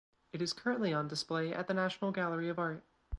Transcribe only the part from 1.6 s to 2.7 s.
the National Gallery of